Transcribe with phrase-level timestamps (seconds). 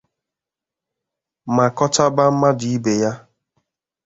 [1.55, 3.11] ma kọchaba mmadụ ibe ya